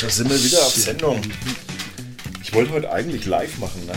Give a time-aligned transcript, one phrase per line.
[0.00, 1.20] Da sind wir wieder auf Sendung.
[2.42, 3.92] Ich wollte heute eigentlich live machen, ne?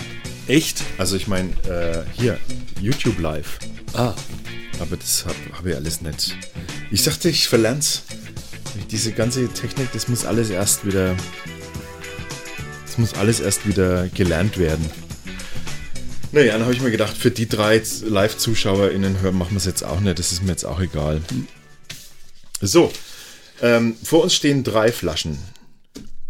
[0.48, 0.82] Echt?
[0.98, 2.38] Also ich meine, äh, hier,
[2.80, 3.58] YouTube live.
[3.94, 4.14] Ah.
[4.80, 6.38] Aber das habe hab ich alles nicht.
[6.92, 8.04] Ich sagte, ich verlern's.
[8.92, 11.16] Diese ganze Technik, das muss alles erst wieder.
[12.86, 14.86] Das muss alles erst wieder gelernt werden.
[16.32, 19.84] Naja, dann habe ich mir gedacht, für die drei Live-ZuschauerInnen hören, machen wir es jetzt
[19.84, 20.20] auch nicht.
[20.20, 21.22] Das ist mir jetzt auch egal.
[22.62, 22.92] So,
[23.62, 25.40] ähm, vor uns stehen drei Flaschen.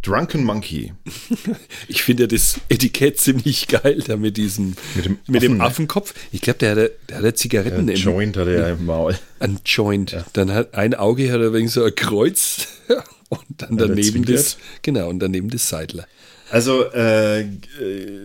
[0.05, 0.94] Drunken Monkey.
[1.88, 5.64] Ich finde das Etikett ziemlich geil, da mit diesem, Mit dem mit dem Affen, ne?
[5.64, 6.14] Affenkopf.
[6.31, 9.18] Ich glaube, der hatte, der hatte Zigaretten Ein im Joint hat er im Maul.
[9.40, 10.16] Ein Joint.
[10.34, 12.68] Dann hat ein Auge hat er wegen so ein Kreuz
[13.30, 16.08] und dann er daneben das, genau, und daneben das Seidler.
[16.52, 17.48] Also, äh, äh,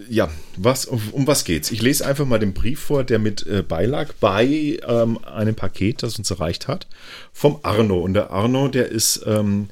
[0.09, 1.71] ja, was, um, um was geht's?
[1.71, 6.03] Ich lese einfach mal den Brief vor, der mit äh, beilag bei ähm, einem Paket,
[6.03, 6.87] das uns erreicht hat,
[7.33, 7.99] vom Arno.
[7.99, 9.69] Und der Arno, der ist ähm,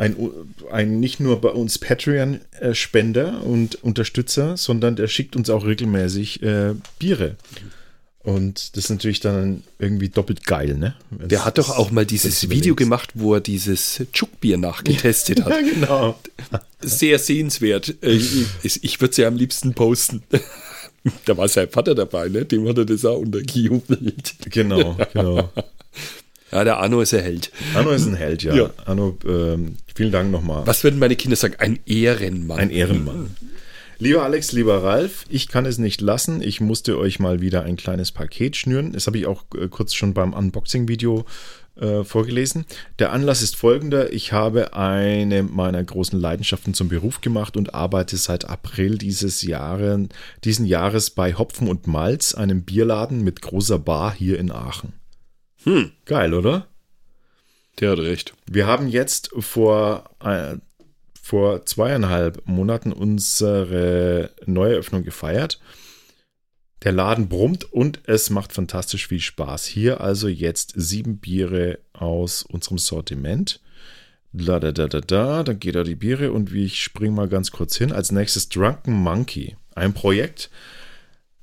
[0.00, 0.16] ein,
[0.72, 6.74] ein nicht nur bei uns Patreon-Spender und Unterstützer, sondern der schickt uns auch regelmäßig äh,
[6.98, 7.36] Biere.
[8.22, 10.94] Und das ist natürlich dann irgendwie doppelt geil, ne?
[11.10, 15.52] Der hat doch auch mal dieses Video gemacht, wo er dieses Chukbier nachgetestet hat.
[15.52, 16.18] Ja, genau.
[16.80, 17.94] Sehr sehenswert.
[18.02, 18.20] Äh,
[18.62, 20.22] Ich, ich würde es ja am liebsten posten.
[21.24, 22.44] Da war sein Vater dabei, ne?
[22.44, 24.34] Dem hat er das auch untergejubelt.
[24.50, 25.50] Genau, genau.
[26.52, 27.52] Ja, der Arno ist ein Held.
[27.74, 28.54] Arno ist ein Held, ja.
[28.54, 28.70] Ja.
[28.84, 30.66] Arno, ähm, vielen Dank nochmal.
[30.66, 31.54] Was würden meine Kinder sagen?
[31.58, 32.58] Ein Ehrenmann.
[32.58, 33.36] Ein Ehrenmann.
[33.98, 36.40] Lieber Alex, lieber Ralf, ich kann es nicht lassen.
[36.40, 38.92] Ich musste euch mal wieder ein kleines Paket schnüren.
[38.92, 41.26] Das habe ich auch äh, kurz schon beim Unboxing-Video
[41.78, 42.64] äh, vorgelesen.
[42.98, 44.10] Der Anlass ist folgender.
[44.12, 50.08] Ich habe eine meiner großen Leidenschaften zum Beruf gemacht und arbeite seit April dieses Jahres,
[50.44, 54.94] diesen Jahres bei Hopfen und Malz, einem Bierladen mit großer Bar hier in Aachen.
[55.64, 56.66] Hm, Geil, oder?
[57.80, 58.34] der hat recht.
[58.46, 60.56] Wir haben jetzt vor, äh,
[61.20, 65.60] vor zweieinhalb Monaten unsere Neueröffnung gefeiert.
[66.82, 69.66] Der Laden brummt und es macht fantastisch viel Spaß.
[69.66, 73.60] Hier also jetzt sieben Biere aus unserem Sortiment.
[74.32, 77.28] Da, da, da, da, da, dann geht da die Biere und wie ich springe mal
[77.28, 77.92] ganz kurz hin.
[77.92, 79.56] Als nächstes Drunken Monkey.
[79.74, 80.50] Ein Projekt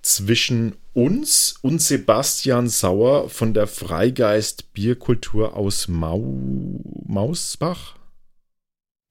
[0.08, 7.98] zwischen uns und Sebastian Sauer von der Freigeist Bierkultur aus Mau Mausbach.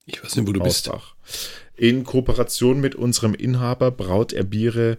[0.05, 0.87] Ich weiß nicht, wo du bist.
[0.87, 1.15] Mausbach.
[1.75, 4.97] In Kooperation mit unserem Inhaber braut er Biere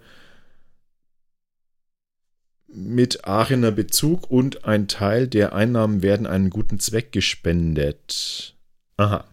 [2.68, 8.54] mit Aachener Bezug und ein Teil der Einnahmen werden einen guten Zweck gespendet.
[8.98, 9.24] Aha.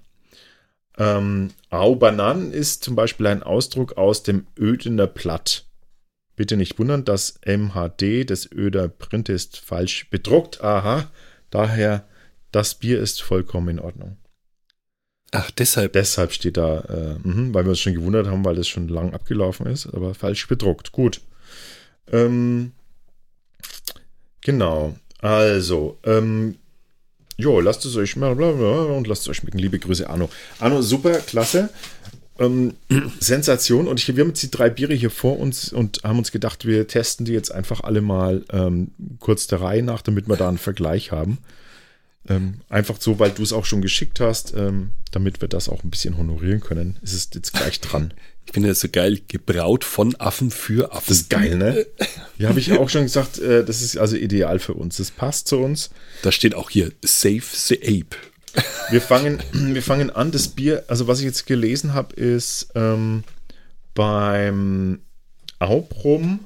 [0.97, 5.65] Ähm, Au Bananen ist zum Beispiel ein Ausdruck aus dem Ödener Platt.
[6.35, 10.61] Bitte nicht wundern, das MHD des Öder Print ist falsch bedruckt.
[10.61, 11.09] Aha.
[11.49, 12.05] Daher,
[12.51, 14.17] das Bier ist vollkommen in Ordnung.
[15.31, 15.93] Ach, deshalb.
[15.93, 19.13] Deshalb steht da, äh, mhm, weil wir uns schon gewundert haben, weil das schon lang
[19.13, 20.91] abgelaufen ist, aber falsch bedruckt.
[20.91, 21.21] Gut.
[22.11, 22.71] Ähm,
[24.41, 24.95] genau.
[25.19, 26.57] Also, ähm,
[27.37, 29.59] jo, lasst es euch mal bla bla und lasst es euch schmecken.
[29.59, 30.29] Liebe Grüße, Arno.
[30.59, 31.69] Arno, super, klasse.
[32.37, 32.73] Ähm,
[33.19, 33.87] Sensation.
[33.87, 36.65] Und ich, wir haben jetzt die drei Biere hier vor uns und haben uns gedacht,
[36.65, 40.49] wir testen die jetzt einfach alle mal ähm, kurz der Reihe nach, damit wir da
[40.49, 41.37] einen Vergleich haben.
[42.27, 45.83] Ähm, einfach so, weil du es auch schon geschickt hast, ähm, damit wir das auch
[45.83, 48.13] ein bisschen honorieren können, ist es jetzt gleich dran.
[48.45, 49.21] Ich finde das so geil.
[49.27, 51.05] Gebraut von Affen für Affen.
[51.07, 51.85] Das ist geil, ne?
[52.37, 54.97] Ja, habe ich auch schon gesagt, äh, das ist also ideal für uns.
[54.97, 55.89] Das passt zu uns.
[56.21, 58.17] Da steht auch hier Save the Ape.
[58.91, 63.23] Wir fangen, wir fangen an, das Bier, also was ich jetzt gelesen habe, ist ähm,
[63.93, 64.99] beim
[65.59, 66.39] Aubrum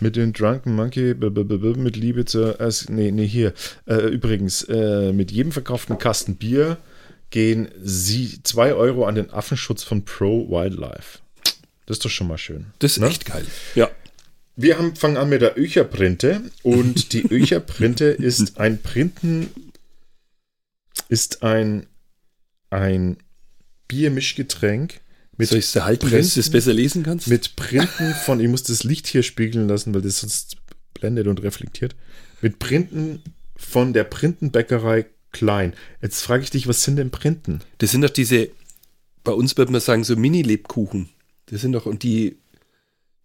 [0.00, 3.54] mit den Drunken Monkey, b- b- b- b- mit Liebe zur, äh, nee, nee, hier,
[3.86, 6.76] äh, übrigens, äh, mit jedem verkauften Kasten Bier
[7.30, 11.20] gehen sie 2 Euro an den Affenschutz von Pro Wildlife.
[11.86, 12.66] Das ist doch schon mal schön.
[12.80, 13.06] Das ist Ne?
[13.08, 13.46] echt geil.
[13.74, 13.90] Ja.
[14.56, 19.48] Wir haben, fangen an mit der Öcher-Printe und die Öcher-Printe ist ein Printen,
[21.12, 21.86] ist ein,
[22.70, 23.18] ein
[23.88, 25.00] Biermischgetränk
[25.36, 27.28] mit, Soll ich es halten, wenn du es Printen- besser lesen kannst?
[27.28, 30.56] mit Printen von, ich muss das Licht hier spiegeln lassen, weil das sonst
[30.94, 31.94] blendet und reflektiert,
[32.40, 33.22] mit Printen
[33.56, 35.72] von der Printenbäckerei Klein.
[36.02, 37.60] Jetzt frage ich dich, was sind denn Printen?
[37.78, 38.50] Das sind doch diese,
[39.24, 41.08] bei uns würde man sagen, so Mini-Lebkuchen.
[41.46, 42.36] Das sind doch, und die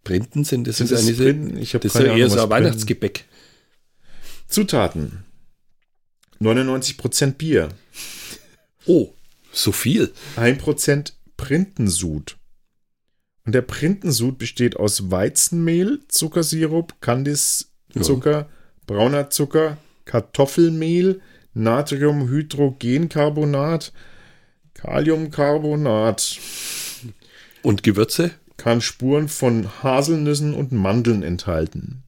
[0.04, 1.58] Printen sind, das Sind ist das eine, Printen?
[1.58, 3.24] Ich das ist eher Ahnung, so ein Printen- Weihnachtsgebäck.
[4.48, 5.24] Zutaten.
[6.40, 7.68] 99% Bier.
[8.86, 9.12] Oh,
[9.52, 10.12] so viel.
[10.36, 12.36] 1% Printensud.
[13.44, 18.48] Und der Printensud besteht aus Weizenmehl, Zuckersirup, Kandiszucker,
[18.86, 21.20] brauner Zucker, Kartoffelmehl,
[21.54, 23.92] Natriumhydrogencarbonat,
[24.74, 26.38] Kaliumcarbonat
[27.62, 28.30] Und Gewürze?
[28.58, 32.02] kann Spuren von Haselnüssen und Mandeln enthalten.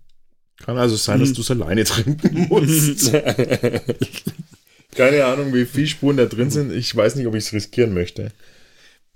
[0.65, 3.13] Kann also sein, dass du es alleine trinken musst.
[4.95, 6.73] Keine Ahnung, wie viele Spuren da drin sind.
[6.73, 8.33] Ich weiß nicht, ob ich es riskieren möchte.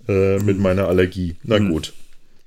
[0.07, 1.35] Äh, mit meiner Allergie.
[1.43, 1.93] Na gut.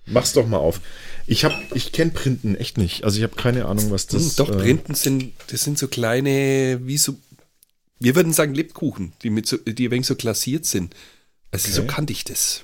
[0.07, 0.81] Mach's doch mal auf.
[1.27, 3.05] Ich hab, ich kenne Printen echt nicht.
[3.05, 4.37] Also ich habe keine Ahnung, was das.
[4.37, 7.17] Doch, äh, Printen sind, das sind so kleine, wie so,
[8.01, 10.95] wir würden sagen Lebkuchen, die, mit so, die ein wenig so glasiert sind.
[11.51, 11.91] Also so Okay.
[11.95, 12.63] kannte ich das.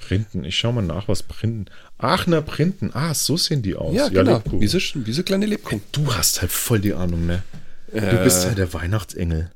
[0.00, 0.44] Printen.
[0.44, 1.66] Ich schau mal nach, was Printen.
[2.02, 2.90] Aachener Printen.
[2.94, 3.94] Ah, so sehen die aus.
[3.94, 4.34] Ja, genau.
[4.36, 4.60] Lebkuchen.
[4.60, 5.82] Wie so, wie so kleine Lebkuchen.
[5.92, 7.42] Du hast halt voll die Ahnung, ne?
[7.92, 8.22] Du Äh.
[8.24, 9.50] bist halt der Weihnachtsengel.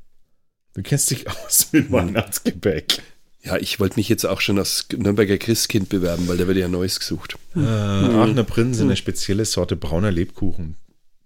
[0.73, 3.01] Du kennst dich aus mit Weihnachtsgebäck.
[3.43, 6.67] Ja, ich wollte mich jetzt auch schon als Nürnberger Christkind bewerben, weil da wird ja
[6.67, 7.37] Neues gesucht.
[7.55, 10.75] Äh, Aachener Printen sind eine spezielle Sorte brauner Lebkuchen,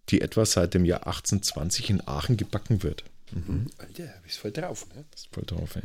[0.09, 3.03] die etwa seit dem Jahr 1820 in Aachen gebacken wird.
[3.77, 5.05] Alter, bist voll drauf, ne?
[5.11, 5.83] Das ist voll drauf, ey.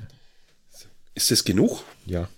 [1.14, 1.84] Ist das genug?
[2.06, 2.28] Ja.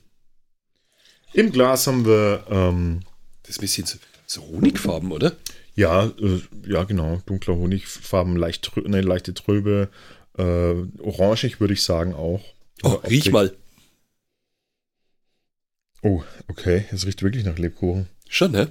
[1.33, 3.01] Im Glas haben wir, ähm,
[3.43, 5.37] Das ist ein bisschen so, so Honigfarben, oder?
[5.75, 9.91] ja, äh, ja, genau, dunkler Honigfarben, leicht, eine leichte Tröbe,
[10.39, 10.43] äh,
[11.01, 12.43] orangig würde ich sagen auch.
[12.83, 13.55] Oh, riech mal.
[16.03, 18.09] Oh, okay, es riecht wirklich nach Lebkuchen.
[18.29, 18.69] Schon, ne?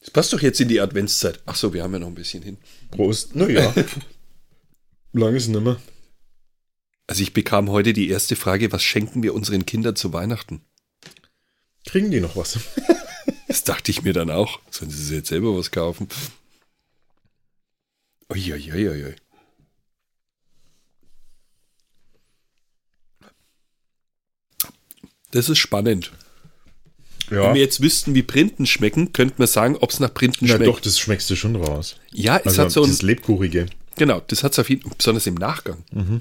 [0.00, 1.40] Das passt doch jetzt in die Adventszeit.
[1.46, 2.58] Ach so, wir haben ja noch ein bisschen hin.
[2.90, 3.34] Prost.
[3.34, 3.72] Naja.
[5.14, 5.80] Lang ist nimmer.
[7.06, 10.62] Also ich bekam heute die erste Frage, was schenken wir unseren Kindern zu Weihnachten?
[11.86, 12.58] Kriegen die noch was?
[13.46, 14.58] Das dachte ich mir dann auch.
[14.70, 16.08] Sollen sie sich jetzt selber was kaufen?
[18.28, 19.14] Uiuiuiui.
[25.30, 26.12] Das ist spannend.
[27.30, 27.44] Ja.
[27.44, 30.66] Wenn wir jetzt wüssten, wie Printen schmecken, könnten wir sagen, ob es nach Printen schmeckt.
[30.66, 31.96] doch, das schmeckst du schon raus.
[32.12, 33.66] Ja, es Also hat so ein, das Lebkuchige.
[33.96, 36.18] genau, das hat es auf jeden Fall, besonders im Nachgang.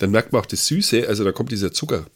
[0.00, 2.06] Dann merkt man auch das Süße, also da kommt dieser Zucker.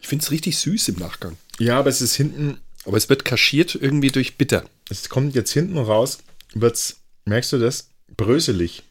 [0.00, 1.36] Ich finde es richtig süß im Nachgang.
[1.58, 4.64] Ja, aber es ist hinten, Aber es wird kaschiert irgendwie durch Bitter.
[4.88, 6.18] es kommt jetzt hinten raus,
[6.54, 7.90] wird's, merkst du das?
[8.16, 8.82] Bröselig.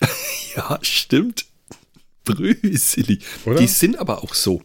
[0.56, 1.44] Ja, stimmt.
[2.24, 3.20] Bröseli.
[3.44, 3.60] Oder?
[3.60, 4.60] Die sind aber auch so.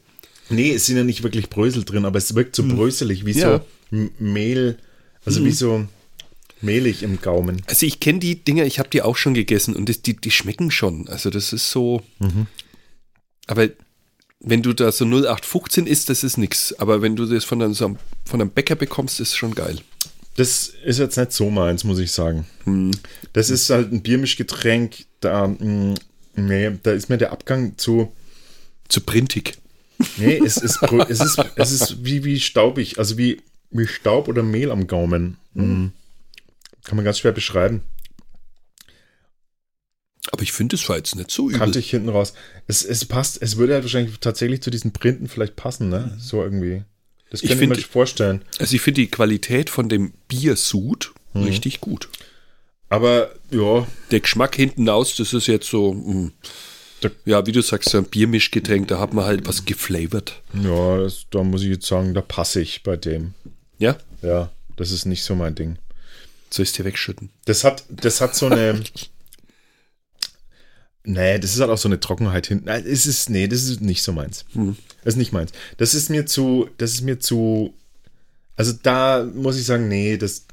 [0.50, 3.40] Nee, es sind ja nicht wirklich Brösel drin, aber es wirkt so bröselig, wie Hm.
[3.40, 3.64] Ja.
[3.92, 4.80] so Mehl,
[5.24, 5.88] also wie so
[6.64, 7.62] mehlig im Gaumen.
[7.68, 10.32] Also ich kenne die Dinger, ich habe die auch schon gegessen und das, die, die
[10.32, 11.08] schmecken schon.
[11.08, 12.02] Also das ist so.
[13.48, 13.70] Aber
[14.40, 16.74] wenn du da so 0815 isst, das ist nix.
[16.74, 17.98] Aber wenn du das von einem, von
[18.42, 19.80] einem Bäcker bekommst, ist schon geil.
[20.36, 22.46] Das ist jetzt nicht so meins, muss ich sagen.
[22.64, 22.92] Hm.
[23.34, 25.96] Das ist halt ein Biermischgetränk, da, mh,
[26.36, 28.12] nee, da ist mir der Abgang zu,
[28.90, 29.58] Zu printig.
[30.18, 34.44] nee, es ist, es ist, es ist wie, wie staubig, also wie, wie Staub oder
[34.44, 35.38] Mehl am Gaumen.
[35.54, 35.92] Mhm.
[36.84, 37.82] Kann man ganz schwer beschreiben.
[40.32, 41.60] Aber ich finde, das war jetzt nicht so übel.
[41.60, 42.34] Kannte ich hinten raus.
[42.68, 46.18] Es, es passt, es würde halt wahrscheinlich tatsächlich zu diesen Printen vielleicht passen, ne?
[46.20, 46.84] So irgendwie.
[47.30, 48.42] Das Ich könnte ich mir find- vorstellen.
[48.60, 51.44] Also ich finde die Qualität von dem Biersud Hm.
[51.44, 52.10] richtig gut.
[52.90, 56.32] Aber ja, Der Geschmack hinten aus, das ist jetzt so, mh,
[57.02, 60.42] Da- ja, wie du sagst, so ein Biermischgetränk, da hat man halt was geflavored.
[60.54, 63.34] ja, das, da muss ich jetzt sagen, da passe ich bei dem.
[63.80, 65.78] Ja, Ja, das ist nicht so mein Ding.
[66.54, 67.30] Soll ich es dir wegschütten?
[67.46, 68.82] Das hat, das hat so eine.
[71.04, 72.68] nee, das ist halt auch so eine Trockenheit hinten.
[72.68, 74.46] Es ist, nee, das ist nicht so meins.
[75.04, 75.52] Das ist nicht meins.
[75.78, 77.74] Das ist mir zu, das ist mir zu.
[78.56, 80.46] Also da muss ich sagen, nee, das,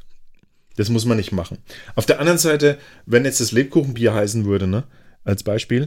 [0.76, 1.58] das muss man nicht machen.
[1.94, 4.84] Auf der anderen Seite, wenn jetzt das Lebkuchenbier heißen würde, ne,
[5.24, 5.86] als Beispiel,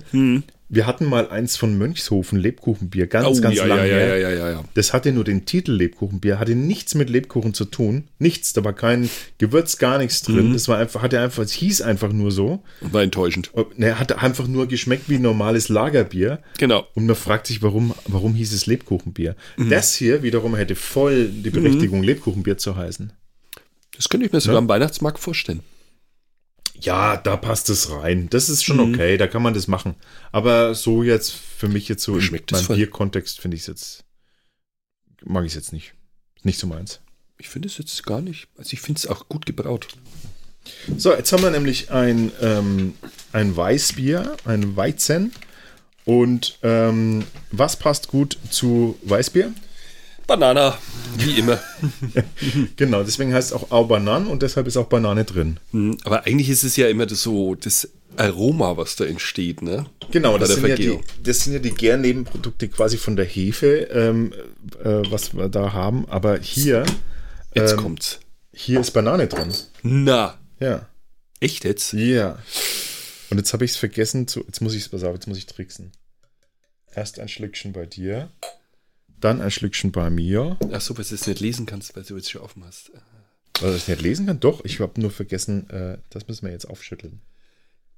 [0.69, 4.17] wir hatten mal eins von Mönchshofen, Lebkuchenbier, ganz, ganz Oh, ja, lange ja, her.
[4.17, 4.63] ja, ja, ja.
[4.73, 8.05] Das hatte nur den Titel Lebkuchenbier, hatte nichts mit Lebkuchen zu tun.
[8.17, 10.49] Nichts, da war kein Gewürz, gar nichts drin.
[10.49, 10.53] Mhm.
[10.53, 12.63] Das war einfach, hatte einfach, es hieß einfach nur so.
[12.81, 13.51] War enttäuschend.
[13.75, 16.39] Ne, hatte einfach nur geschmeckt wie normales Lagerbier.
[16.57, 16.87] Genau.
[16.95, 19.35] Und man fragt sich, warum, warum hieß es Lebkuchenbier?
[19.57, 19.69] Mhm.
[19.69, 23.13] Das hier wiederum hätte voll die Berechtigung, Lebkuchenbier zu heißen.
[23.95, 25.59] Das könnte ich mir sogar am Weihnachtsmarkt vorstellen.
[26.79, 28.29] Ja, da passt es rein.
[28.29, 28.93] Das ist schon Mhm.
[28.93, 29.95] okay, da kann man das machen.
[30.31, 32.75] Aber so jetzt, für mich jetzt so Schmeckt voll.
[32.75, 34.03] Bierkontext finde ich es jetzt,
[35.23, 35.93] mag ich es jetzt nicht.
[36.43, 36.99] Nicht so meins.
[37.37, 38.47] Ich finde es jetzt gar nicht.
[38.57, 39.87] Also ich finde es auch gut gebraut.
[40.97, 42.93] So, jetzt haben wir nämlich ein, ähm,
[43.31, 45.33] ein Weißbier, ein Weizen.
[46.05, 49.53] Und ähm, was passt gut zu Weißbier?
[50.27, 50.77] Banana,
[51.17, 51.59] wie immer.
[52.75, 55.59] Genau, deswegen heißt es auch Au Banan und deshalb ist auch Banane drin.
[55.71, 59.85] Hm, Aber eigentlich ist es ja immer das so das Aroma, was da entsteht, ne?
[60.11, 64.33] Genau, das sind, ja die, das sind ja die Gärnebenprodukte quasi von der Hefe, ähm,
[64.83, 66.07] äh, was wir da haben.
[66.09, 66.85] Aber hier,
[67.55, 68.19] Jetzt ähm, kommt's.
[68.53, 69.51] hier ist Banane drin.
[69.81, 70.87] Na, Ja.
[71.39, 71.93] echt jetzt?
[71.93, 72.37] Ja.
[73.31, 74.41] Und jetzt habe ich es vergessen zu.
[74.45, 75.91] Jetzt muss ich es, pass auf, jetzt muss ich tricksen.
[76.93, 78.29] Erst ein Schlückchen bei dir,
[79.23, 80.57] dann ein Schlückchen bei mir.
[80.71, 82.91] Ach so, weil du es nicht lesen kannst, weil du jetzt schon offen hast.
[83.61, 84.39] Weil ich nicht lesen kann?
[84.39, 87.21] Doch, ich habe nur vergessen, äh, das müssen wir jetzt aufschütteln.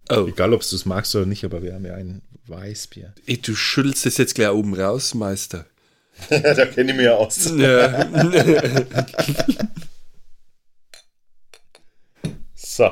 [0.10, 3.16] Oh, Egal, ob du es magst oder nicht, aber wir haben ja ein Weißbier.
[3.26, 5.66] ey, du schüttelst es jetzt gleich oben raus, Meister.
[6.30, 7.52] da kenne ich mich ja aus.
[7.58, 8.06] Ja.
[12.58, 12.92] So.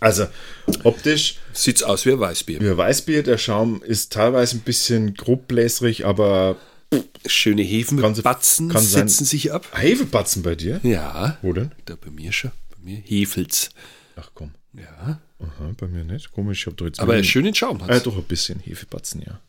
[0.00, 0.26] Also,
[0.84, 2.60] optisch, Sieht's aus wie ein Weißbier.
[2.60, 6.56] wie ein Weißbier, der Schaum ist teilweise ein bisschen grobbläserig, aber
[7.26, 9.66] Schöne Hefenbatzen kann sein- setzen sich ab.
[9.72, 10.80] Hefebatzen bei dir?
[10.84, 11.72] Ja, Wo denn?
[11.86, 12.52] da bei mir schon.
[12.70, 13.70] Bei mir Hefels.
[14.14, 14.52] Ach komm.
[14.72, 15.20] Ja.
[15.40, 16.30] Aha, bei mir nicht.
[16.32, 17.00] Komisch, ich habe doch jetzt.
[17.00, 18.04] Aber einen schönen Schaum Ah, hat's.
[18.04, 19.40] doch ein bisschen Hefebatzen, ja.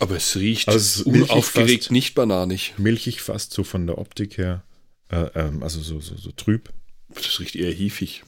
[0.00, 1.92] Aber es riecht Also es unaufgeregt, fast.
[1.92, 2.74] nicht bananig.
[2.78, 4.64] Milchig fast so von der Optik her.
[5.10, 6.70] Äh, ähm, also so, so, so trüb.
[7.14, 8.22] Das riecht eher hefig.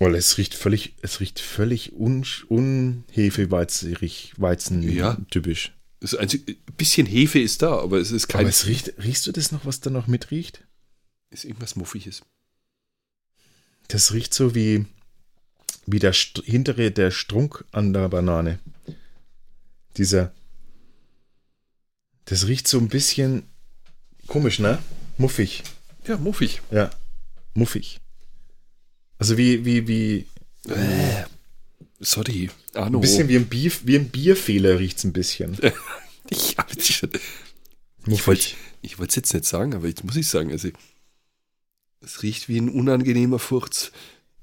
[0.00, 5.18] Weil es riecht völlig, es riecht völlig un, unhefeweizerig, Weizen Ja.
[5.30, 5.72] typisch.
[6.00, 8.40] Das einzige, ein bisschen Hefe ist da, aber es ist kein.
[8.40, 10.64] Aber es riecht, riechst du das noch, was da noch mitriecht?
[11.32, 12.22] ist irgendwas Muffiges.
[13.86, 14.86] Das riecht so wie,
[15.86, 18.58] wie der St hintere, der Strunk an der Banane.
[19.96, 20.32] Dieser.
[22.24, 23.44] Das riecht so ein bisschen
[24.26, 24.78] komisch, ne?
[25.18, 25.62] Muffig.
[26.06, 26.62] Ja, muffig.
[26.70, 26.90] Ja.
[27.54, 28.00] Muffig.
[29.20, 30.26] Also wie, wie, wie.
[30.68, 31.24] Äh,
[32.00, 32.50] sorry.
[32.74, 32.98] Arno.
[32.98, 35.56] Ein bisschen wie ein, Bier, wie ein Bierfehler riecht es ein bisschen.
[36.32, 38.26] Ich, hab jetzt schon- ich Muffig.
[38.28, 38.48] wollte
[38.82, 40.52] ich wollte es jetzt nicht sagen, aber jetzt muss ich sagen.
[40.52, 40.68] Also,
[42.02, 43.90] es riecht wie ein unangenehmer Furz.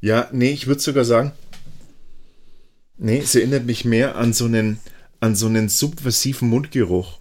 [0.01, 1.31] Ja, nee, ich würde sogar sagen.
[2.97, 4.79] Nee, es erinnert mich mehr an so einen,
[5.21, 7.19] an so einen subversiven Mundgeruch.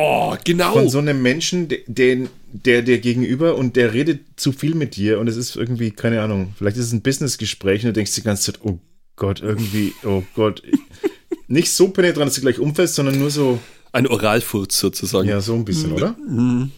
[0.00, 0.74] Oh, genau.
[0.74, 4.94] Von so einem Menschen, de- den, der dir gegenüber und der redet zu viel mit
[4.94, 8.14] dir und es ist irgendwie, keine Ahnung, vielleicht ist es ein Businessgespräch und du denkst
[8.14, 8.78] die ganze Zeit, oh
[9.16, 10.62] Gott, irgendwie, oh Gott.
[11.48, 13.58] Nicht so penetrant, dass du gleich umfällst, sondern nur so,
[13.90, 15.28] ein Oralfurz sozusagen.
[15.28, 16.14] ja, so ein bisschen, oder?
[16.28, 16.70] Mhm.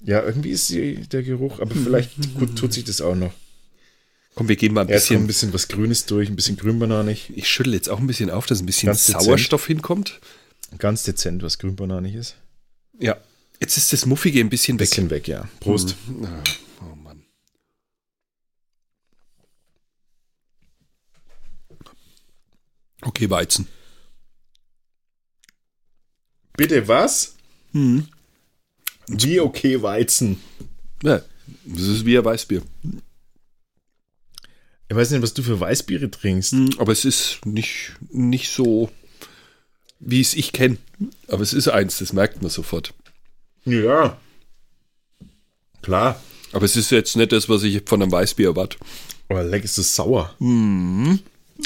[0.00, 3.32] Ja, irgendwie ist die, der Geruch, aber vielleicht gut, tut sich das auch noch.
[4.36, 5.48] Komm, wir gehen mal ein Erst kommt ein bisschen.
[5.50, 8.60] bisschen was Grünes durch, ein bisschen grünbananig, Ich schüttel jetzt auch ein bisschen auf, dass
[8.60, 9.24] ein bisschen Ganz dezent.
[9.24, 10.20] Sauerstoff hinkommt.
[10.78, 12.36] Ganz dezent, was grünbananig ist.
[12.98, 13.16] Ja.
[13.60, 14.88] Jetzt ist das Muffige ein bisschen weg.
[14.88, 15.48] Bisschen weg, ja.
[15.60, 15.96] Prost.
[16.22, 16.42] Ah,
[16.82, 17.22] Oh Mann.
[23.02, 23.68] Okay, Weizen.
[26.56, 27.34] Bitte was?
[27.72, 28.08] Mhm.
[29.08, 30.40] Wie okay Weizen.
[31.02, 31.22] Ja,
[31.64, 32.62] das ist wie ein Weißbier.
[34.88, 36.52] Ich weiß nicht, was du für Weißbiere trinkst.
[36.54, 38.90] Mhm, Aber es ist nicht, nicht so,
[40.04, 40.78] wie es ich kenne.
[41.28, 42.92] Aber es ist eins, das merkt man sofort.
[43.64, 44.16] Ja.
[45.82, 46.20] Klar.
[46.52, 48.78] Aber es ist jetzt nicht das, was ich von einem Weißbier erwarte.
[49.28, 50.34] Aber leck, ist es sauer.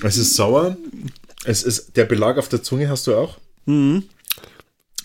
[0.02, 0.76] Es ist sauer.
[1.45, 3.38] Es ist, der Belag auf der Zunge hast du auch.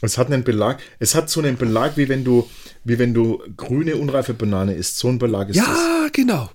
[0.01, 0.81] Es hat einen Belag.
[0.99, 2.49] Es hat so einen Belag, wie wenn du,
[2.83, 4.97] wie wenn du grüne, unreife Banane isst.
[4.97, 5.67] So ein Belag ist das.
[5.67, 6.49] Ja, genau.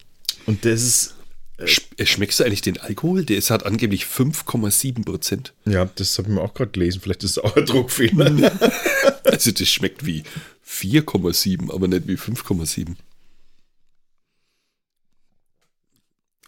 [0.47, 1.14] Und das ist,
[1.65, 3.25] Sch äh, schmeckst du eigentlich den Alkohol?
[3.25, 5.55] Der ist, hat angeblich 5,7 Prozent.
[5.65, 7.00] ja, das habe ich mir auch gerade gelesen.
[7.00, 8.53] Vielleicht ist es auch ein Druckfehler.
[9.25, 10.23] Also das schmeckt wie
[10.67, 12.97] 4,7, aber nicht wie 5,7.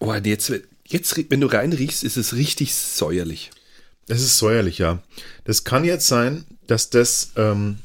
[0.01, 0.53] Oh, jetzt,
[0.87, 3.51] jetzt, wenn du reinriechst, ist es richtig säuerlich.
[4.07, 5.03] Das ist säuerlich, ja.
[5.45, 7.79] Das kann jetzt sein, dass das, ähm,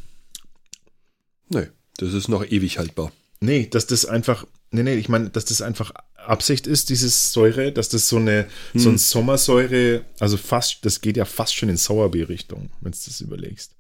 [1.49, 1.67] Nee,
[1.97, 3.11] das ist noch ewig haltbar.
[3.41, 5.91] nee, dass das einfach, nee, nee, ich meine, dass das einfach
[6.27, 11.17] Absicht ist, dieses Säure, dass das so eine, so ein Sommersäure, also fast, das geht
[11.17, 13.71] ja fast schon in Sauerbier-Richtung, wenn du das überlegst.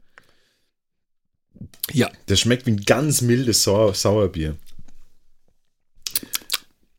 [1.91, 4.57] Ja, Das schmeckt wie ein ganz mildes Sauer, Sauerbier.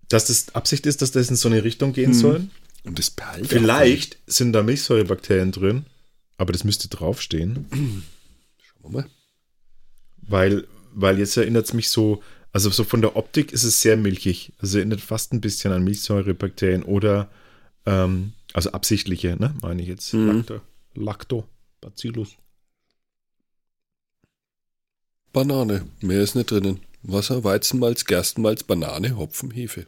[0.08, 2.48] Dass das Absicht ist, dass das in so eine Richtung gehen soll.
[2.84, 3.48] und das perlt.
[3.48, 5.84] Vielleicht sind da Milchsäurebakterien drin,
[6.38, 7.66] aber das müsste draufstehen.
[7.70, 9.06] Schauen wir mal.
[10.28, 12.22] Weil, weil jetzt erinnert es mich so,
[12.52, 14.52] also so von der Optik ist es sehr milchig.
[14.58, 17.30] Also erinnert fast ein bisschen an Milchsäurebakterien oder,
[17.84, 20.12] ähm, also absichtliche, ne, meine ich jetzt.
[20.14, 20.44] Mhm.
[20.44, 20.62] Lacto,
[20.94, 22.36] Lactobacillus.
[25.32, 26.80] Banane, mehr ist nicht drinnen.
[27.02, 29.86] Wasser, Weizenmalz, Gerstenmalz, Banane, Hopfen, Hefe.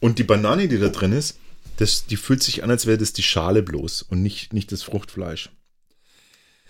[0.00, 1.38] Und die Banane, die da drin ist,
[1.76, 4.82] das, die fühlt sich an, als wäre das die Schale bloß und nicht, nicht das
[4.82, 5.50] Fruchtfleisch.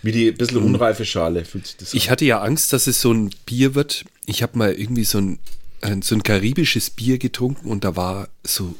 [0.02, 3.00] Wie die ein bisschen unreife Schale fühlt sich das Ich hatte ja Angst, dass es
[3.00, 4.04] so ein Bier wird.
[4.26, 5.38] Ich habe mal irgendwie so ein,
[5.80, 8.74] ein, so ein karibisches Bier getrunken und da war so,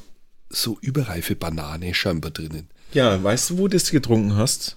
[0.50, 2.69] so überreife Banane scheinbar drinnen.
[2.93, 4.76] Ja, weißt du, wo du das getrunken hast?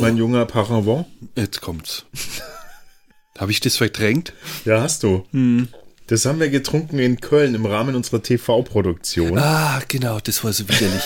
[0.00, 1.06] Mein junger Paravent?
[1.36, 2.04] Jetzt kommt's.
[3.38, 4.32] Habe ich das verdrängt?
[4.64, 5.24] Ja, hast du.
[5.32, 5.68] Hm.
[6.06, 9.38] Das haben wir getrunken in Köln im Rahmen unserer TV-Produktion.
[9.38, 11.02] Ah, genau, das war so widerlich.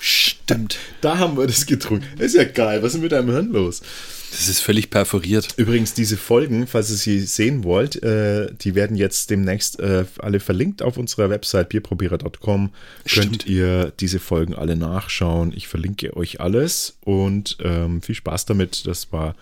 [0.00, 0.78] Stimmt.
[1.00, 2.06] Da haben wir das getrunken.
[2.18, 2.82] ist ja geil.
[2.82, 3.82] Was ist mit deinem Hirn los?
[4.30, 5.48] Das ist völlig perforiert.
[5.56, 10.40] Übrigens, diese Folgen, falls ihr sie sehen wollt, äh, die werden jetzt demnächst äh, alle
[10.40, 12.70] verlinkt auf unserer Website bierprobierer.com.
[13.08, 15.52] Könnt ihr diese Folgen alle nachschauen.
[15.54, 18.86] Ich verlinke euch alles und ähm, viel Spaß damit.
[18.86, 19.36] Das war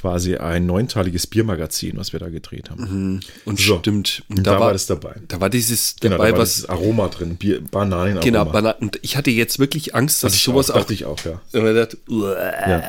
[0.00, 3.14] quasi ein neunteiliges Biermagazin, was wir da gedreht haben.
[3.14, 3.20] Mhm.
[3.44, 3.78] Und So.
[3.78, 4.22] stimmt.
[4.28, 5.16] Und da, war das dabei.
[5.28, 6.66] Da war dieses Genau, dabei, da war was.
[6.68, 8.20] Aroma drin, Bier, Bananenaroma.
[8.20, 10.78] Genau, Bana- und ich hatte jetzt wirklich Angst, dass ich sowas auch, auch.
[10.80, 11.40] dachte ich auch, ja.
[11.52, 12.82] Und dachte, ja.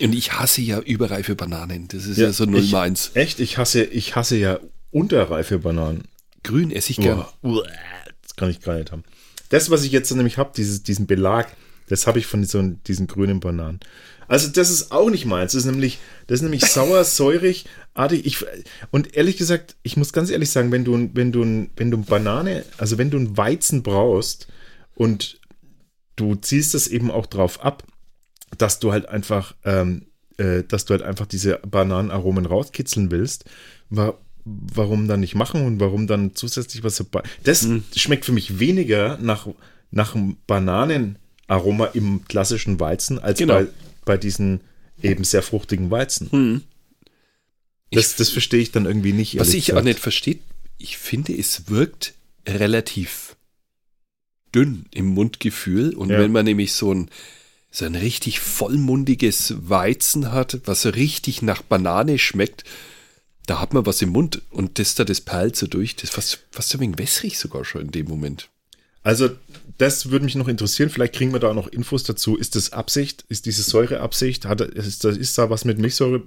[0.00, 1.88] Und ich hasse ja überreife Bananen.
[1.88, 3.12] Das ist ja, so null ich, meins.
[3.14, 4.58] Echt, ich hasse, ich hasse ja
[4.90, 6.04] unterreife Bananen.
[6.42, 7.24] Grün esse ich gern.
[7.42, 7.62] Uah,
[8.22, 9.04] Das kann ich gar nicht haben.
[9.48, 11.54] Das, was ich jetzt nämlich habe, diesen Belag,
[11.88, 13.80] das habe ich von so, diesen grünen Bananen.
[14.28, 15.52] Also das ist auch nicht meins.
[15.52, 18.24] Das ist nämlich, das ist nämlich sauer, säurig, artig.
[18.26, 18.44] Ich,
[18.90, 22.64] und ehrlich gesagt, ich muss ganz ehrlich sagen, wenn du, wenn du, wenn du Banane,
[22.78, 24.48] also wenn du einen Weizen brauchst
[24.94, 25.40] und
[26.16, 27.84] du ziehst das eben auch drauf ab,
[28.58, 33.44] dass du halt einfach, ähm, äh, dass du halt einfach diese Bananenaromen rauskitzeln willst,
[33.90, 34.14] wa
[34.44, 37.22] warum dann nicht machen und warum dann zusätzlich was dabei?
[37.44, 37.64] Das
[37.94, 39.46] schmeckt für mich weniger nach,
[39.92, 43.54] nach einem Bananenaroma im klassischen Weizen als Genau.
[43.54, 43.66] bei,
[44.04, 44.60] bei diesen
[45.02, 46.64] eben sehr fruchtigen Weizen.
[47.90, 49.38] Das, das verstehe ich dann irgendwie nicht.
[49.38, 49.84] Was ich auch gesagt.
[49.84, 50.38] nicht verstehe,
[50.78, 52.14] ich finde, es wirkt
[52.48, 53.36] relativ
[54.54, 55.94] dünn im Mundgefühl.
[55.94, 56.18] Und Ja.
[56.18, 57.10] wenn man nämlich so ein,
[57.70, 62.64] so ein richtig vollmundiges Weizen hat, was so richtig nach Banane schmeckt,
[63.46, 65.96] da hat man was im Mund und das da, das perlt so durch.
[65.96, 68.48] Das ist fast, fast ein wenig wässrig sogar schon in dem Moment.
[69.02, 69.30] Also,
[69.78, 70.90] das würde mich noch interessieren.
[70.90, 72.36] Vielleicht kriegen wir da noch Infos dazu.
[72.36, 73.24] Ist das Absicht?
[73.28, 74.44] Ist diese Säure Absicht?
[74.46, 76.22] Hat, ist, da- ist da was mit Milchsäure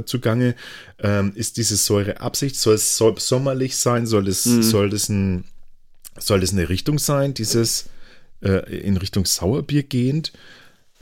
[0.00, 0.54] äh, zugange?
[0.98, 2.56] Ähm, ist diese Säure Absicht?
[2.56, 4.06] Soll es so, sommerlich sein?
[4.06, 5.44] Soll es, soll das ein,
[6.18, 7.34] soll das eine Richtung sein?
[7.34, 7.86] Dieses
[8.42, 10.32] äh, in Richtung Sauerbier gehend?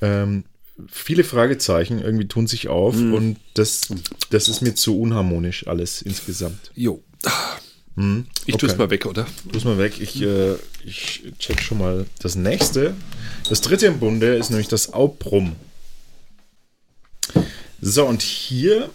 [0.00, 0.44] Ähm,
[0.88, 3.88] viele Fragezeichen irgendwie tun sich auf und das,
[4.30, 6.70] das ist mir zu unharmonisch alles insgesamt.
[6.74, 7.02] Jo.
[7.98, 9.26] Hm, Ich tue es mal weg, oder?
[9.52, 10.00] Muss mal weg.
[10.00, 12.94] Ich, äh, ich check schon mal das nächste.
[13.48, 15.56] Das dritte im Bunde ist nämlich das Aubrum.
[17.80, 18.88] So, und hier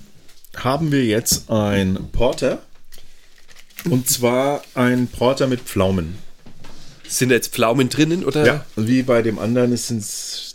[0.56, 2.62] haben wir jetzt ein Porter.
[3.90, 6.16] Und zwar ein Porter mit Pflaumen.
[7.14, 8.46] Sind da jetzt Pflaumen drinnen oder?
[8.46, 8.66] Ja.
[8.76, 10.04] Wie bei dem anderen sind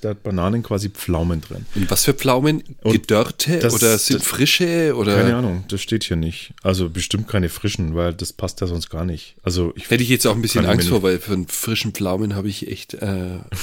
[0.02, 1.66] da Bananen quasi Pflaumen drin.
[1.74, 2.62] Und was für Pflaumen?
[2.82, 5.16] Und Gedörrte das- oder sind das- frische oder?
[5.16, 6.52] Keine Ahnung, das steht hier nicht.
[6.62, 9.36] Also bestimmt keine frischen, weil das passt ja sonst gar nicht.
[9.42, 12.34] Also ich Hätte ich jetzt auch ein bisschen Angst vor, weil für einen frischen Pflaumen
[12.34, 13.06] habe ich echt äh,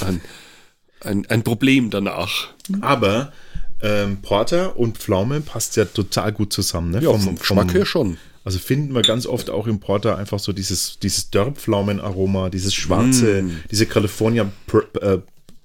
[0.04, 0.20] ein,
[1.00, 2.48] ein, ein Problem danach.
[2.80, 3.32] Aber
[3.82, 6.90] ähm, Porter und Pflaume passt ja total gut zusammen.
[6.92, 7.02] Ne?
[7.02, 8.16] Ja, vom Geschmack her schon.
[8.46, 13.42] Also finden wir ganz oft auch im Porter einfach so dieses, dieses Dörrpflaumenaroma, dieses schwarze,
[13.42, 13.60] Mm.
[13.72, 14.52] diese California,
[15.02, 15.18] äh,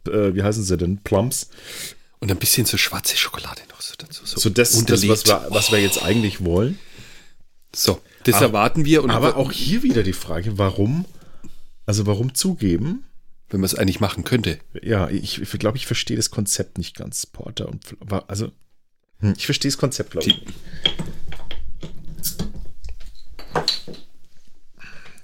[0.10, 1.50] äh, wie heißen sie denn, Plums.
[2.20, 4.26] Und ein bisschen so schwarze Schokolade noch so dazu.
[4.26, 5.12] So das, das unterlegt.
[5.12, 6.80] was, wir, was wir jetzt eigentlich wollen.
[7.76, 9.08] So, das Aber- erwarten wir.
[9.08, 11.06] Aber auch hier wieder die Frage, warum,
[11.86, 13.04] also warum zugeben?
[13.54, 14.60] wenn man es eigentlich machen könnte.
[14.82, 17.84] Ja, ich, ich glaube, ich verstehe das Konzept nicht ganz, Porter und.
[18.28, 18.50] Also,
[19.20, 20.42] hm, ich verstehe das Konzept, glaube ich.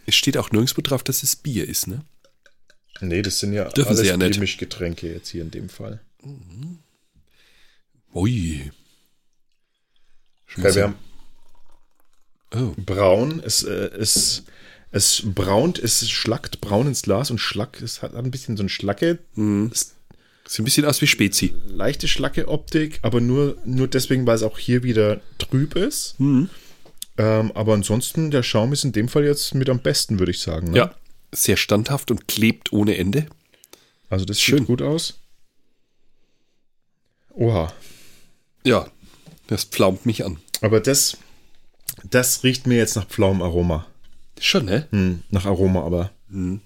[0.07, 2.03] Es steht auch nirgendwo drauf, dass es Bier ist, ne?
[3.01, 4.17] Nee, das sind ja Dürfen sie ja.
[4.17, 5.99] Mischgetränke jetzt hier in dem Fall.
[8.13, 8.71] Ui.
[10.47, 10.95] Schon Okay, so- wir haben
[12.55, 12.73] oh.
[12.81, 14.43] braun, es, äh, es,
[14.91, 18.69] es braunt, es schlackt braun ins Glas und Schlack, es hat ein bisschen so eine
[18.69, 19.19] Schlacke,
[19.71, 19.93] es-
[20.47, 21.53] Sieht ein bisschen aus wie Spezi.
[21.67, 26.17] leichte Schlacke-Optik, aber nur, nur deswegen, weil es auch hier wieder trüb ist.
[26.19, 26.49] Mhm.
[27.17, 30.39] Ähm, aber ansonsten, der Schaum ist in dem Fall jetzt mit am besten, würde ich
[30.41, 30.71] sagen.
[30.71, 30.77] Ne?
[30.77, 30.95] Ja.
[31.34, 33.27] Sehr standhaft und klebt ohne Ende.
[34.10, 34.60] Also das Schön.
[34.60, 35.19] sieht gut aus.
[37.32, 37.73] Oha.
[38.63, 38.89] Ja.
[39.47, 40.39] Das pflaumt mich an.
[40.62, 41.17] Aber das,
[42.10, 43.88] das riecht mir jetzt nach Pflaumenaroma.
[44.39, 44.88] Schon, ne?
[44.91, 46.12] Hm, nach Aroma, aber.
[46.30, 46.62] Und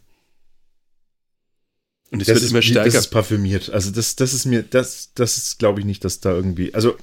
[2.12, 2.86] es Das wird ist, immer stärker.
[2.86, 3.70] das ist parfümiert.
[3.70, 6.74] Also das, das ist mir, das, das ist, glaube ich, nicht, dass da irgendwie.
[6.74, 6.98] Also.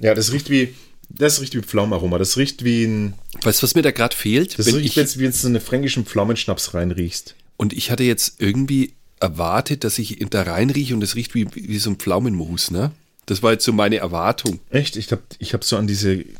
[0.00, 0.74] Ja, das riecht wie.
[1.10, 2.18] Das riecht wie Pflaumenaroma.
[2.18, 3.14] Das riecht wie ein.
[3.42, 4.58] weißt du, was mir da gerade fehlt?
[4.58, 7.34] Das Wenn riecht, ich, wie jetzt- wie jetzt so eine fränkischen Pflaumenschnaps reinriechst.
[7.56, 11.78] und ich hatte jetzt irgendwie erwartet, dass ich da reinrieche und es riecht wie, wie
[11.78, 12.92] so ein Pflaumenmus, ne?
[13.26, 14.60] Das war jetzt so meine Erwartung.
[14.70, 14.96] Echt?
[14.96, 16.12] Ich habe ich hab so an diese.
[16.14, 16.34] Eben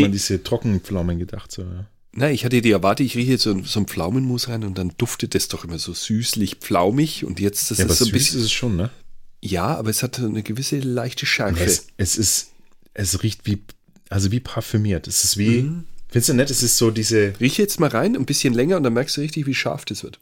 [0.00, 0.04] Nee.
[0.06, 1.52] an diese trockenen Pflaumen gedacht.
[1.52, 1.86] So, ja.
[2.12, 4.92] Nein, ich hatte die erwartet, ich rieche jetzt so, so ein Pflaumenmus rein und dann
[4.96, 8.10] duftet das doch immer so süßlich, pflaumig und jetzt das ja, aber ist so ein
[8.10, 8.38] süß bisschen.
[8.40, 8.90] ist es schon, ne?
[9.42, 11.62] Ja, aber es hat eine gewisse leichte Schärfe.
[11.62, 12.48] Es, es ist.
[12.94, 13.58] Es riecht wie.
[14.10, 15.06] Also wie parfümiert.
[15.06, 15.70] Es ist wie,
[16.08, 16.50] findest du nett?
[16.50, 19.20] Es ist so diese Riech jetzt mal rein, ein bisschen länger und dann merkst du
[19.20, 20.18] richtig, wie scharf das wird.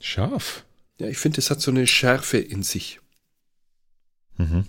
[0.00, 0.64] scharf.
[0.98, 3.00] Ja, ich finde, es hat so eine Schärfe in sich.
[4.36, 4.64] Mhm.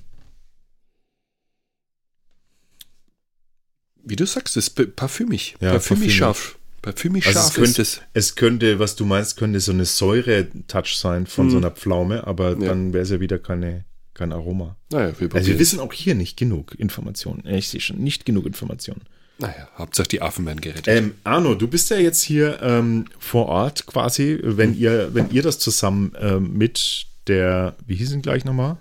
[4.04, 5.56] Wie du sagst, es ist pa- parfümig.
[5.60, 6.58] Ja, parfümig scharf.
[6.82, 8.02] Parfümig Also es scharf könnte, ist es.
[8.14, 11.52] es könnte, was du meinst, könnte so eine Säure-Touch sein von Mhm.
[11.52, 12.70] so einer Pflaume, aber Ja.
[12.70, 14.76] dann wäre es ja wieder keine, kein Aroma.
[14.92, 17.46] Naja, wir Also wir wissen auch hier nicht genug Informationen.
[17.48, 19.02] Ich sehe schon, nicht genug Informationen.
[19.40, 20.88] naja, Hauptsache die Affen werden gerettet.
[20.88, 25.42] Ähm, Arno, du bist ja jetzt hier ähm, vor Ort quasi, wenn ihr, wenn ihr
[25.42, 28.78] das zusammen ähm, mit der, wie hieß ihn gleich nochmal?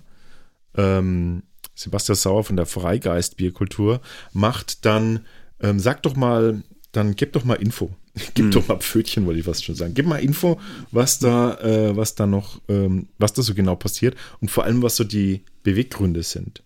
[0.75, 1.43] Ähm,
[1.75, 4.01] Sebastian Sauer von der Freigeist Bierkultur
[4.33, 5.25] macht, dann
[5.61, 7.95] ähm, sag doch mal, dann gib doch mal Info.
[8.33, 9.93] Gib doch mal Pfötchen, wollte ich fast schon sagen.
[9.93, 10.59] Gib mal Info,
[10.91, 14.81] was da, äh, was da noch, ähm, was da so genau passiert und vor allem,
[14.81, 16.61] was so die Beweggründe sind.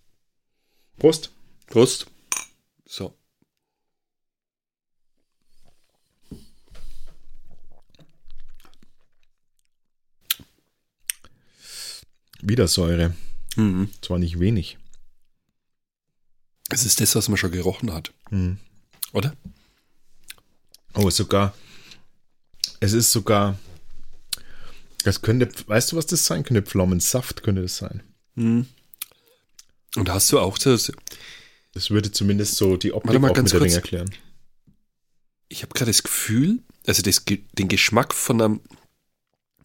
[0.97, 1.29] Prost.
[1.67, 2.07] Prost.
[2.88, 3.13] So.
[12.41, 13.13] Wieder Säure.
[13.55, 13.89] Mhm.
[14.01, 14.77] Zwar nicht wenig.
[16.69, 18.13] Es ist das, was man schon gerochen hat.
[18.31, 18.57] Mhm.
[19.13, 19.35] Oder?
[20.95, 21.53] Oh, sogar.
[22.79, 23.58] Es ist sogar.
[25.03, 26.63] Das könnte, weißt du, was das sein könnte?
[26.63, 28.01] Pflaumensaft könnte das sein.
[28.36, 28.67] Mhm.
[29.95, 30.75] Und hast du auch so,
[31.73, 33.73] Das würde zumindest so die Optik Warte mal auch ganz mit kurz.
[33.75, 34.10] Erklären.
[35.47, 38.62] ich habe gerade das Gefühl, also das, den Geschmack von einem,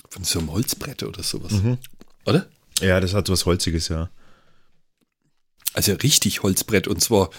[0.09, 1.53] von so einem Holzbrett oder sowas.
[1.53, 1.79] Mhm.
[2.27, 2.49] Oder?
[2.81, 4.11] Ja, das hat was Holziges, ja.
[5.73, 7.31] Also richtig Holzbrett und zwar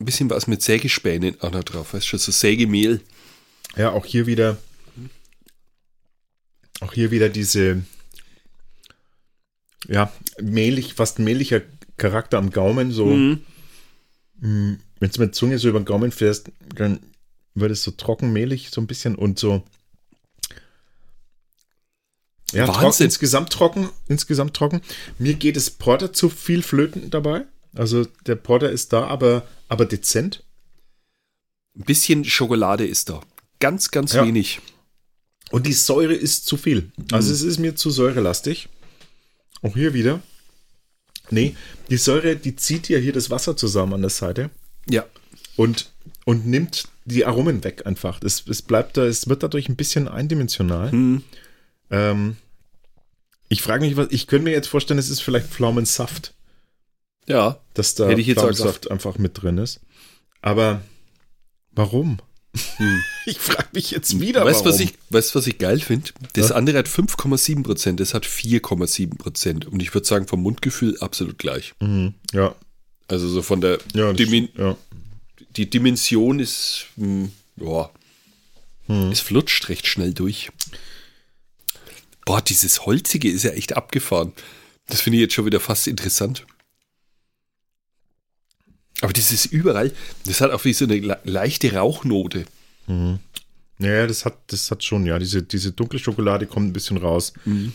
[0.00, 3.00] ein bisschen was mit Sägespänen auch noch drauf, weißt du, so Sägemehl.
[3.76, 4.56] Ja, auch hier wieder.
[6.80, 7.82] Auch hier wieder diese.
[9.88, 11.62] Ja, mehlig, fast mehliger
[11.96, 12.90] Charakter am Gaumen.
[12.92, 13.42] So, Mhm.
[14.40, 17.00] mh, wenn du mit Zunge so über den Gaumen fährst, dann
[17.54, 19.62] wird es so trocken, mehlig, so ein bisschen und so.
[22.52, 23.04] Ja, trocken, Wahnsinn.
[23.06, 24.80] insgesamt trocken, insgesamt trocken.
[25.18, 27.44] Mir geht es Porter zu viel flöten dabei.
[27.74, 30.42] Also der Porter ist da, aber, aber dezent.
[31.76, 33.20] Ein bisschen Schokolade ist da.
[33.60, 34.24] Ganz, ganz Ja.
[34.26, 34.60] wenig.
[35.50, 36.90] Und die Säure ist zu viel.
[37.12, 38.68] Also es ist mir zu säurelastig.
[39.62, 40.20] Auch hier wieder.
[41.30, 41.54] Nee,
[41.90, 44.50] die Säure, die zieht ja hier das Wasser zusammen an der Seite
[44.88, 45.04] Ja.
[45.56, 45.92] und,
[46.24, 48.20] und nimmt die Aromen weg einfach.
[48.22, 50.90] Es, es bleibt da, es wird dadurch ein bisschen eindimensional.
[50.92, 51.22] Mhm.
[51.90, 52.36] Ähm,
[53.48, 56.34] ich frage mich, was, ich könnte mir jetzt vorstellen, es ist vielleicht Pflaumensaft,
[57.26, 57.58] Ja.
[57.74, 59.80] dass da Hätte ich jetzt Pflaumensaft einfach mit drin ist.
[60.42, 60.80] Aber
[61.72, 62.18] warum?
[62.76, 63.02] Hm.
[63.26, 64.78] Ich frage mich jetzt wieder, Weißt du, warum.
[64.78, 66.10] was ich, weißt, was ich geil finde?
[66.32, 66.56] Das Ja?
[66.56, 69.66] andere hat 5,7 Prozent, das hat 4,7 Prozent.
[69.66, 71.74] Und ich würde sagen, vom Mundgefühl absolut gleich.
[71.80, 72.54] Mhm, ja,
[73.06, 74.76] Also so von der ja, Dimin ja.
[75.56, 77.90] die Dimension ist, hm, ja,
[78.86, 79.12] Hm.
[79.12, 80.50] es flutscht recht schnell durch.
[82.24, 84.32] Boah, dieses Holzige ist ja echt abgefahren.
[84.86, 86.46] Das finde ich jetzt schon wieder fast interessant.
[89.02, 89.92] Aber das ist überall,
[90.26, 92.44] das hat auch wie so eine le- leichte Rauchnote.
[93.78, 97.32] Ja, das hat, das hat schon, ja, diese, diese dunkle Schokolade kommt ein bisschen raus.
[97.44, 97.72] Mhm.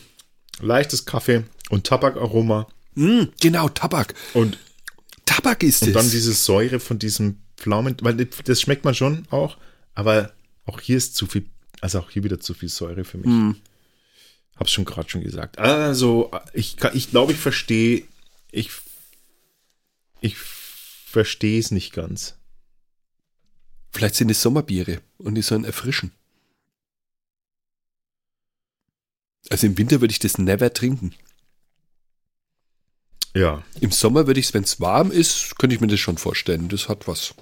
[0.61, 4.13] Leichtes Kaffee und Tabakaroma Mm, genau, Tabak.
[4.33, 4.57] und,
[5.25, 5.93] Tabak ist und es.
[5.95, 9.57] dann diese Säure von diesem Pflaumen, weil das- schmeckt man schon auch,
[9.95, 10.31] aber
[10.65, 11.45] auch hier ist zu viel,
[11.81, 13.27] also auch hier wieder zu viel Säure für mich.
[13.27, 13.51] Mm.
[14.57, 15.57] Hab's schon gerade schon gesagt.
[15.59, 18.03] Also, ich, ich glaube, ich verstehe,
[18.51, 18.69] ich,
[20.21, 20.37] ich
[21.15, 22.35] verstehe es nicht ganz.
[23.91, 26.11] Vielleicht sind es Sommerbiere und die sollen erfrischen.
[29.49, 31.15] Also im Winter würde ich das never trinken.
[33.33, 36.17] Ja, Im Sommer würde ich es, wenn es warm ist, könnte ich mir das schon
[36.17, 36.67] vorstellen.
[36.67, 37.33] Das hat was.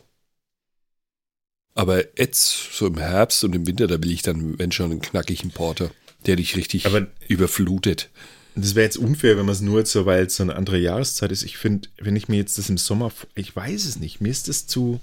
[1.74, 5.02] Aber jetzt, so im Herbst und im Winter, da will ich dann, wenn schon, einen
[5.02, 5.90] knackigen Porter,
[6.28, 8.12] der dich richtig Aber- überflutet.
[8.56, 10.78] Das wäre jetzt unfair, wenn man es nur jetzt so, weil es so eine andere
[10.78, 11.44] Jahreszeit ist.
[11.44, 14.48] Ich finde, wenn ich mir jetzt das im Sommer, ich weiß es nicht, mir ist
[14.48, 15.00] das zu,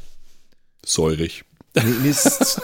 [0.84, 1.44] Säurig.
[1.74, 2.60] mir ist,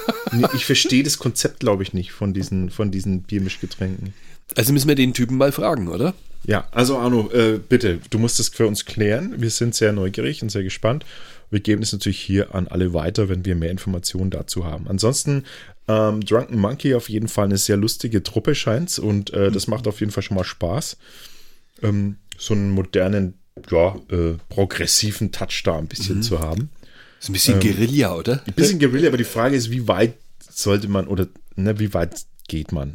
[0.54, 4.14] ich verstehe das Konzept, glaube ich, nicht von diesen, von diesen Biermischgetränken.
[4.54, 6.14] Also müssen wir den Typen mal fragen, oder?
[6.44, 9.34] Ja, also Arno, äh, bitte, du musst das für uns klären.
[9.38, 11.04] Wir sind sehr neugierig und sehr gespannt.
[11.50, 14.88] Wir geben es natürlich hier an alle weiter, wenn wir mehr Informationen dazu haben.
[14.88, 15.44] Ansonsten,
[15.88, 19.86] ähm, Drunken Monkey auf jeden Fall eine sehr lustige Truppe scheint's und äh, das macht
[19.86, 20.96] auf jeden Fall schon mal Spaß.
[21.82, 23.34] Ähm, so einen modernen,
[23.70, 26.70] ja, äh, progressiven Touch da ein bisschen zu haben.
[27.20, 28.42] Ist ein bisschen Guerilla, oder?
[28.46, 30.14] Ein bisschen Guerilla, aber die Frage ist, wie weit
[30.50, 32.94] sollte man oder ne, wie weit geht man?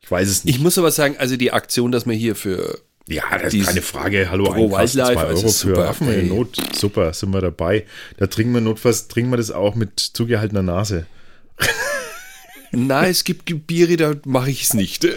[0.00, 0.56] Ich weiß es nicht.
[0.56, 3.82] Ich muss aber sagen, also die Aktion, dass man hier für Ja, das ist keine
[3.82, 4.30] Frage.
[4.30, 6.28] Hallo, Pro Wildlife, zwei also Euro super, für Affen in.
[6.28, 6.56] Not.
[6.74, 7.86] Super, sind wir dabei.
[8.16, 11.06] Da trinken wir notfalls, trinken wir das auch mit zugehaltener Nase.
[12.72, 15.06] Nein, es gibt Biere, da mache ich es nicht.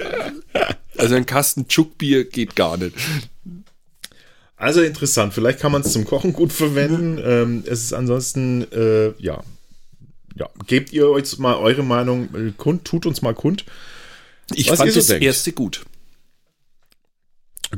[0.97, 2.95] Also ein Kasten Tschuckbier geht gar nicht.
[4.55, 5.33] Also interessant.
[5.33, 7.19] Vielleicht kann man es zum Kochen gut verwenden.
[7.21, 9.43] Ähm, es ist ansonsten, äh, ja.
[10.37, 13.65] Ja, gebt ihr euch mal eure Meinung äh, kund, tut uns mal kund.
[14.53, 15.25] Ich Was fand das denkt.
[15.25, 15.85] erste gut.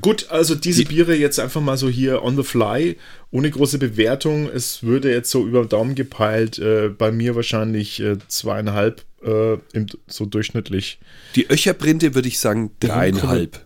[0.02, 2.98] Gut, also diese Die- Biere jetzt einfach mal so hier on the fly,
[3.32, 4.48] ohne große Bewertung.
[4.50, 9.54] Es würde jetzt so über den Daumen gepeilt, äh, bei mir wahrscheinlich äh, zweieinhalb, äh,
[9.74, 11.00] im, so durchschnittlich.
[11.36, 13.66] Die Öcherbrinde würde ich sagen dreieinhalb.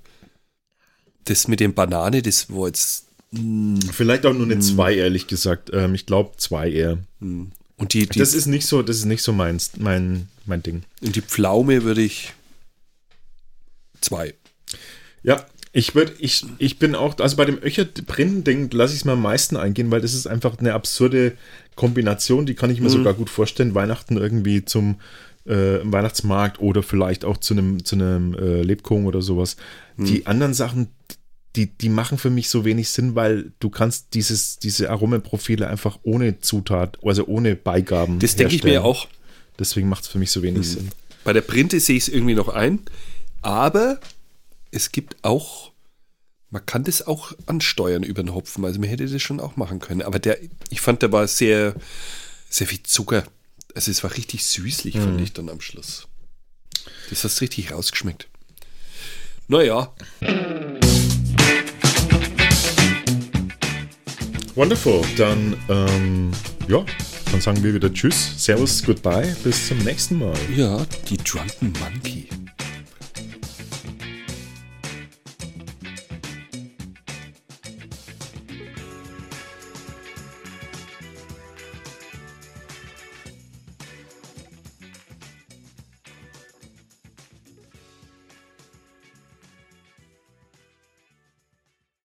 [1.25, 3.07] Das mit den Banane, das war jetzt.
[3.91, 5.69] Vielleicht auch nur eine zwei, ehrlich gesagt.
[5.73, 6.97] Ähm, ich glaube zwei eher.
[7.19, 7.51] Und
[7.93, 10.83] die, die, Das ist nicht so, das ist nicht so mein, mein, mein Ding.
[11.01, 12.33] und die Pflaume würde ich
[14.01, 14.33] zwei.
[15.23, 19.13] Ja, ich würde, ich, ich bin auch, also bei dem Öcher-Brinden-Ding lasse ich es mir
[19.13, 21.37] am meisten eingehen, weil das ist einfach eine absurde
[21.75, 23.73] Kombination, die kann ich mir sogar gut vorstellen.
[23.73, 24.99] Weihnachten irgendwie zum
[25.45, 29.55] äh, Weihnachtsmarkt oder vielleicht auch zu einem, zu einem äh, Lebkuchen oder sowas.
[29.97, 30.89] Die anderen Sachen,
[31.55, 35.99] die, die machen für mich so wenig Sinn, weil du kannst dieses, diese Aromenprofile einfach
[36.03, 38.19] ohne Zutat, also ohne Beigaben.
[38.19, 39.07] Das denke ich mir auch.
[39.59, 40.89] Deswegen macht es für mich so wenig Sinn.
[41.23, 42.79] Bei der Printe sehe ich es irgendwie noch ein.
[43.41, 43.99] Aber
[44.71, 45.71] es gibt auch,
[46.49, 48.65] man kann das auch ansteuern über den Hopfen.
[48.65, 50.01] Also man hätte das schon auch machen können.
[50.01, 50.37] Aber der,
[50.69, 51.75] ich fand, der war sehr,
[52.49, 53.23] sehr viel Zucker.
[53.75, 56.07] Also es war richtig süßlich, fand ich dann am Schluss.
[57.09, 58.27] Das hast richtig rausgeschmeckt.
[59.47, 59.93] Naja,
[64.55, 65.01] Wonderful.
[65.15, 66.31] Dann, ähm,
[66.67, 66.85] ja,
[67.31, 70.35] dann sagen wir wieder Tschüss, Servus, Goodbye, bis zum nächsten Mal.
[70.55, 72.27] ja, die Drunken Monkey.